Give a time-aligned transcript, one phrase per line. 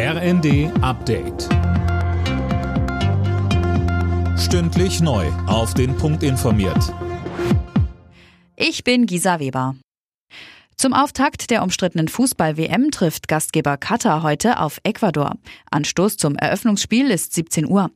[0.00, 1.48] RND Update.
[4.38, 5.26] Stündlich neu.
[5.48, 6.94] Auf den Punkt informiert.
[8.54, 9.74] Ich bin Gisa Weber.
[10.76, 15.34] Zum Auftakt der umstrittenen Fußball-WM trifft Gastgeber Katar heute auf Ecuador.
[15.72, 17.90] Anstoß zum Eröffnungsspiel ist 17 Uhr.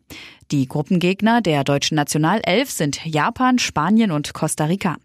[0.50, 4.96] Die Gruppengegner der deutschen Nationalelf sind Japan, Spanien und Costa Rica.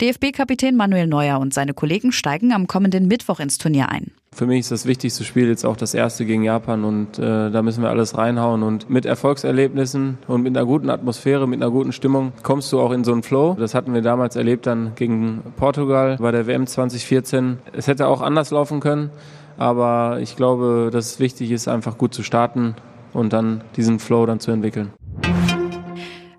[0.00, 4.12] DFB-Kapitän Manuel Neuer und seine Kollegen steigen am kommenden Mittwoch ins Turnier ein.
[4.34, 7.62] Für mich ist das wichtigste Spiel jetzt auch das erste gegen Japan und äh, da
[7.62, 8.64] müssen wir alles reinhauen.
[8.64, 12.90] Und mit Erfolgserlebnissen und mit einer guten Atmosphäre, mit einer guten Stimmung kommst du auch
[12.90, 13.54] in so einen Flow.
[13.56, 17.58] Das hatten wir damals erlebt dann gegen Portugal bei der WM 2014.
[17.72, 19.10] Es hätte auch anders laufen können,
[19.56, 22.74] aber ich glaube, dass es wichtig ist, einfach gut zu starten
[23.12, 24.90] und dann diesen Flow dann zu entwickeln.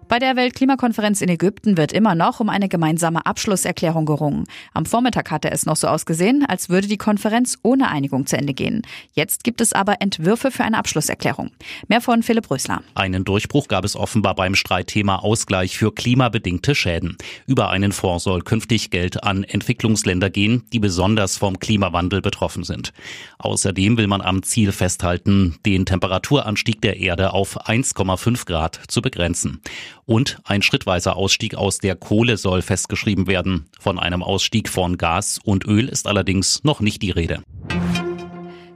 [0.08, 4.44] Bei der Weltklimakonferenz in Ägypten wird immer noch um eine gemeinsame Abschlusserklärung gerungen.
[4.72, 8.54] Am Vormittag hatte es noch so ausgesehen, als würde die Konferenz ohne Einigung zu Ende
[8.54, 8.84] gehen.
[9.14, 11.50] Jetzt gibt es aber Entwürfe für eine Abschlusserklärung.
[11.88, 12.84] Mehr von Philipp Rösler.
[12.94, 17.18] Einen Durchbruch gab es offenbar beim Streitthema Ausgleich für klimabedingte Schäden.
[17.48, 22.94] Über einen Fonds soll künftig Geld an Entwicklungsländer gehen, die besonders vom Klimawandel betroffen sind.
[23.40, 29.62] Außerdem will man am Ziel festhalten, den Temperaturanstieg der Erde auf 1,5 Grad zu begrenzen.
[30.06, 33.66] Und ein schrittweiser Ausstieg aus der Kohle soll festgeschrieben werden.
[33.80, 37.42] Von einem Ausstieg von Gas und Öl ist allerdings noch nicht die Rede.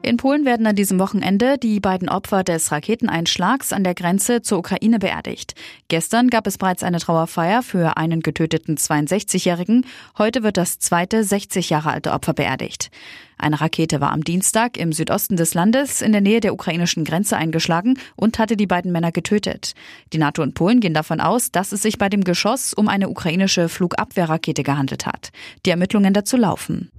[0.09, 4.57] In Polen werden an diesem Wochenende die beiden Opfer des Raketeneinschlags an der Grenze zur
[4.57, 5.53] Ukraine beerdigt.
[5.87, 9.85] Gestern gab es bereits eine Trauerfeier für einen getöteten 62-Jährigen.
[10.17, 12.89] Heute wird das zweite 60 Jahre alte Opfer beerdigt.
[13.37, 17.37] Eine Rakete war am Dienstag im Südosten des Landes in der Nähe der ukrainischen Grenze
[17.37, 19.75] eingeschlagen und hatte die beiden Männer getötet.
[20.11, 23.09] Die NATO und Polen gehen davon aus, dass es sich bei dem Geschoss um eine
[23.09, 25.29] ukrainische Flugabwehrrakete gehandelt hat.
[25.67, 26.89] Die Ermittlungen dazu laufen.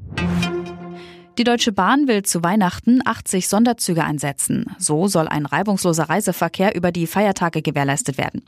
[1.39, 4.67] Die Deutsche Bahn will zu Weihnachten 80 Sonderzüge einsetzen.
[4.78, 8.42] So soll ein reibungsloser Reiseverkehr über die Feiertage gewährleistet werden.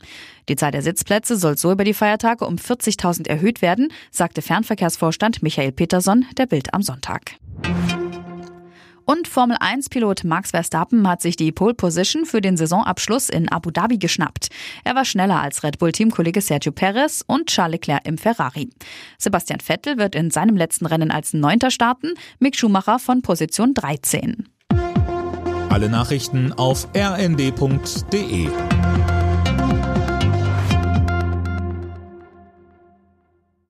[0.49, 5.41] Die Zahl der Sitzplätze soll so über die Feiertage um 40.000 erhöht werden, sagte Fernverkehrsvorstand
[5.41, 7.37] Michael Peterson der Bild am Sonntag.
[9.05, 13.71] Und Formel 1-Pilot Max Verstappen hat sich die Pole Position für den Saisonabschluss in Abu
[13.71, 14.47] Dhabi geschnappt.
[14.83, 18.69] Er war schneller als Red Bull-Teamkollege Sergio Perez und Charles Leclerc im Ferrari.
[19.17, 24.47] Sebastian Vettel wird in seinem letzten Rennen als Neunter starten, Mick Schumacher von Position 13.
[25.69, 28.49] Alle Nachrichten auf rnd.de